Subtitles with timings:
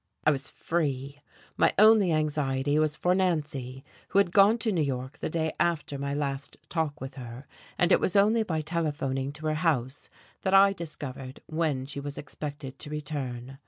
[0.23, 1.19] I was free.
[1.57, 5.99] My only anxiety was for Nancy, who had gone to New York the day after
[5.99, 7.45] my last talk with her;
[7.77, 10.09] and it was only by telephoning to her house
[10.41, 13.59] that I discovered when she was expected to return....